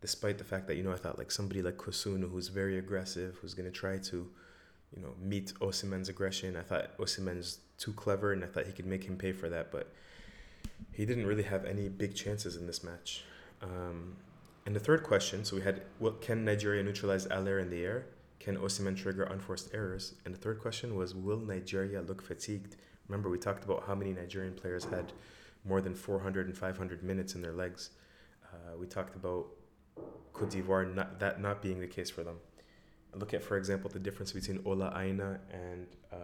despite 0.00 0.38
the 0.38 0.44
fact 0.44 0.66
that 0.68 0.76
you 0.76 0.82
know 0.82 0.92
I 0.92 0.96
thought 0.96 1.18
like 1.18 1.30
somebody 1.30 1.62
like 1.62 1.76
Kossounou, 1.76 2.30
who's 2.30 2.48
very 2.48 2.78
aggressive, 2.78 3.38
who's 3.40 3.54
gonna 3.54 3.70
try 3.70 3.98
to, 3.98 4.28
you 4.94 5.02
know, 5.02 5.14
meet 5.20 5.52
Osimhen's 5.60 6.08
aggression. 6.08 6.56
I 6.56 6.62
thought 6.62 6.96
Osimhen's 6.98 7.58
too 7.78 7.92
clever, 7.92 8.32
and 8.32 8.44
I 8.44 8.46
thought 8.46 8.66
he 8.66 8.72
could 8.72 8.86
make 8.86 9.04
him 9.04 9.16
pay 9.16 9.32
for 9.32 9.48
that, 9.48 9.72
but 9.72 9.92
he 10.92 11.04
didn't 11.04 11.26
really 11.26 11.42
have 11.42 11.64
any 11.64 11.88
big 11.88 12.14
chances 12.14 12.56
in 12.56 12.66
this 12.66 12.84
match. 12.84 13.24
Um, 13.62 14.16
and 14.66 14.76
the 14.76 14.80
third 14.80 15.02
question, 15.02 15.44
so 15.44 15.56
we 15.56 15.62
had, 15.62 15.82
what 15.98 16.20
can 16.20 16.44
Nigeria 16.44 16.82
neutralize 16.82 17.26
Haller 17.26 17.58
in 17.58 17.70
the 17.70 17.84
air? 17.84 18.06
Can 18.38 18.56
Osimhen 18.56 18.96
trigger 18.96 19.24
unforced 19.24 19.70
errors? 19.74 20.14
And 20.24 20.34
the 20.34 20.38
third 20.38 20.60
question 20.60 20.96
was, 20.96 21.14
will 21.14 21.38
Nigeria 21.38 22.00
look 22.02 22.22
fatigued? 22.22 22.76
Remember, 23.08 23.28
we 23.28 23.38
talked 23.38 23.64
about 23.64 23.84
how 23.86 23.94
many 23.94 24.12
Nigerian 24.12 24.54
players 24.54 24.84
had 24.84 25.12
more 25.64 25.80
than 25.80 25.94
400 25.94 26.46
and 26.46 26.56
500 26.56 27.02
minutes 27.02 27.34
in 27.34 27.42
their 27.42 27.52
legs. 27.52 27.90
Uh, 28.52 28.76
we 28.78 28.86
talked 28.86 29.16
about 29.16 29.46
Cote 30.32 30.50
d'Ivoire 30.50 30.92
not, 30.94 31.20
that 31.20 31.40
not 31.40 31.62
being 31.62 31.80
the 31.80 31.86
case 31.86 32.10
for 32.10 32.22
them. 32.22 32.36
Look 33.14 33.34
at, 33.34 33.42
for 33.42 33.56
example, 33.56 33.90
the 33.90 33.98
difference 33.98 34.32
between 34.32 34.60
Ola 34.64 34.92
Aina 34.96 35.38
and 35.52 35.86
uh, 36.12 36.16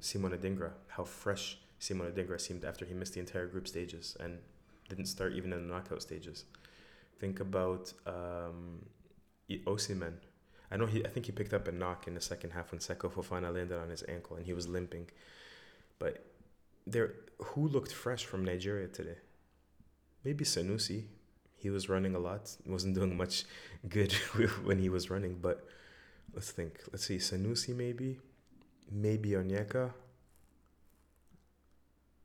Simon 0.00 0.32
Adingra. 0.32 0.72
How 0.88 1.04
fresh 1.04 1.58
Simon 1.78 2.10
Adingra 2.10 2.40
seemed 2.40 2.64
after 2.64 2.84
he 2.84 2.94
missed 2.94 3.14
the 3.14 3.20
entire 3.20 3.46
group 3.46 3.68
stages 3.68 4.16
and 4.18 4.38
didn't 4.88 5.06
start 5.06 5.34
even 5.34 5.52
in 5.52 5.66
the 5.66 5.72
knockout 5.72 6.02
stages. 6.02 6.44
Think 7.20 7.38
about 7.38 7.92
um, 8.06 8.84
Osimhen. 9.48 10.14
I 10.70 10.76
know 10.76 10.86
he. 10.86 11.04
I 11.04 11.08
think 11.08 11.26
he 11.26 11.32
picked 11.32 11.54
up 11.54 11.68
a 11.68 11.72
knock 11.72 12.06
in 12.06 12.14
the 12.14 12.20
second 12.20 12.50
half 12.50 12.72
when 12.72 12.80
Seko 12.80 13.10
Fofana 13.12 13.52
landed 13.52 13.78
on 13.78 13.88
his 13.88 14.04
ankle 14.08 14.36
and 14.36 14.46
he 14.46 14.52
was 14.52 14.68
limping, 14.68 15.10
but 15.98 16.24
there 16.92 17.14
who 17.38 17.68
looked 17.68 17.92
fresh 17.92 18.24
from 18.24 18.44
Nigeria 18.44 18.88
today? 18.88 19.18
Maybe 20.24 20.44
Sanusi. 20.44 21.04
He 21.56 21.70
was 21.70 21.88
running 21.88 22.14
a 22.14 22.18
lot. 22.18 22.56
wasn't 22.66 22.94
doing 22.94 23.16
much 23.16 23.44
good 23.88 24.12
when 24.64 24.78
he 24.78 24.88
was 24.88 25.10
running, 25.10 25.38
but 25.40 25.66
let's 26.34 26.50
think. 26.50 26.80
Let's 26.90 27.06
see. 27.06 27.18
Sanusi 27.18 27.74
maybe. 27.74 28.18
Maybe 28.90 29.30
Onyeka. 29.30 29.92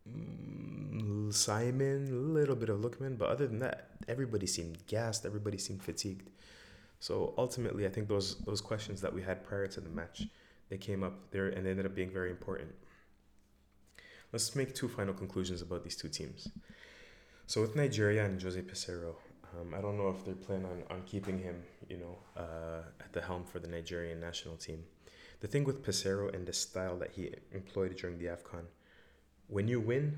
Mm, 0.10 1.34
Simon, 1.34 2.08
a 2.12 2.16
little 2.16 2.56
bit 2.56 2.70
of 2.70 2.80
Lookman, 2.80 3.18
but 3.18 3.30
other 3.30 3.48
than 3.48 3.60
that, 3.60 3.90
everybody 4.08 4.48
seemed 4.48 4.86
gassed. 4.88 5.26
Everybody 5.26 5.58
seemed 5.58 5.84
fatigued. 5.84 6.30
So 7.00 7.34
ultimately, 7.38 7.86
I 7.86 7.90
think 7.90 8.08
those 8.08 8.38
those 8.46 8.62
questions 8.62 9.02
that 9.02 9.14
we 9.14 9.22
had 9.22 9.44
prior 9.44 9.68
to 9.68 9.82
the 9.82 9.90
match, 9.90 10.24
they 10.70 10.78
came 10.78 11.04
up 11.04 11.32
there 11.32 11.48
and 11.48 11.66
they 11.66 11.72
ended 11.72 11.86
up 11.86 11.96
being 11.96 12.10
very 12.10 12.30
important. 12.30 12.74
Let's 14.36 14.54
make 14.54 14.76
two 14.76 14.90
final 14.90 15.14
conclusions 15.14 15.62
about 15.62 15.86
these 15.86 15.96
two 15.96 16.10
teams. 16.10 16.50
So 17.48 17.62
with 17.62 17.74
Nigeria 17.74 18.26
and 18.26 18.42
Jose 18.42 18.62
Peseiro, 18.64 19.16
um, 19.54 19.74
I 19.74 19.80
don't 19.80 19.98
know 19.98 20.10
if 20.10 20.26
they 20.26 20.34
plan 20.34 20.66
on, 20.66 20.84
on 20.90 21.04
keeping 21.04 21.40
him, 21.40 21.64
you 21.88 22.00
know, 22.00 22.18
uh, 22.36 22.82
at 23.00 23.14
the 23.14 23.22
helm 23.22 23.46
for 23.46 23.60
the 23.60 23.70
Nigerian 23.70 24.20
national 24.20 24.58
team. 24.58 24.84
The 25.40 25.48
thing 25.48 25.64
with 25.64 25.82
Peseiro 25.82 26.36
and 26.36 26.46
the 26.46 26.52
style 26.52 26.98
that 26.98 27.12
he 27.14 27.32
employed 27.54 27.96
during 27.96 28.18
the 28.18 28.26
AFCON, 28.26 28.66
when 29.48 29.70
you 29.70 29.80
win, 29.80 30.18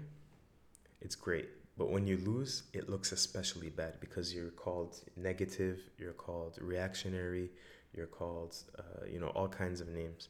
it's 0.99 1.13
great. 1.13 1.49
But 1.77 1.91
when 1.91 2.07
you 2.07 2.17
lose, 2.17 2.63
it 2.73 2.89
looks 2.89 3.11
especially 3.11 3.69
bad 3.69 3.99
because 3.99 4.33
you're 4.33 4.49
called 4.49 4.99
negative, 5.15 5.91
you're 5.99 6.13
called 6.13 6.57
reactionary, 6.59 7.51
you're 7.93 8.07
called, 8.07 8.55
uh, 8.79 9.05
you 9.07 9.19
know, 9.19 9.27
all 9.35 9.47
kinds 9.47 9.79
of 9.79 9.89
names. 9.89 10.29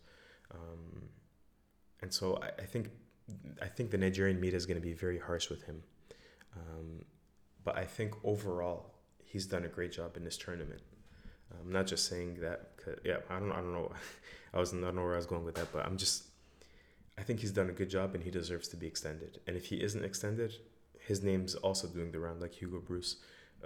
Um, 0.53 1.03
and 2.01 2.13
so 2.13 2.37
I, 2.43 2.63
I 2.63 2.65
think 2.65 2.89
I 3.61 3.67
think 3.67 3.91
the 3.91 3.97
Nigerian 3.97 4.39
media 4.39 4.57
is 4.57 4.65
going 4.65 4.79
to 4.79 4.85
be 4.85 4.93
very 4.93 5.19
harsh 5.19 5.49
with 5.49 5.63
him. 5.63 5.83
Um, 6.55 7.05
but 7.63 7.77
I 7.77 7.85
think 7.85 8.13
overall, 8.23 8.93
he's 9.23 9.45
done 9.45 9.65
a 9.65 9.67
great 9.67 9.91
job 9.91 10.15
in 10.15 10.23
this 10.23 10.37
tournament. 10.37 10.81
I'm 11.59 11.71
not 11.71 11.87
just 11.87 12.07
saying 12.07 12.39
that. 12.41 12.77
Cause, 12.77 12.95
yeah, 13.03 13.17
I 13.29 13.39
don't. 13.39 13.51
I 13.51 13.57
don't 13.57 13.73
know. 13.73 13.91
I 14.53 14.59
was. 14.59 14.73
I 14.73 14.79
don't 14.79 14.95
know 14.95 15.03
where 15.03 15.13
I 15.13 15.17
was 15.17 15.25
going 15.25 15.43
with 15.43 15.55
that, 15.55 15.71
but 15.71 15.85
I'm 15.85 15.97
just. 15.97 16.23
I 17.17 17.23
think 17.23 17.39
he's 17.39 17.51
done 17.51 17.69
a 17.69 17.73
good 17.73 17.89
job, 17.89 18.13
and 18.15 18.23
he 18.23 18.29
deserves 18.29 18.67
to 18.69 18.77
be 18.77 18.85
extended. 18.85 19.39
And 19.47 19.57
if 19.57 19.65
he 19.65 19.81
isn't 19.81 20.03
extended, 20.03 20.53
his 20.99 21.23
name's 21.23 21.55
also 21.55 21.87
doing 21.87 22.11
the 22.11 22.19
round, 22.19 22.41
like 22.41 22.53
Hugo 22.53 22.79
Broos. 22.79 23.17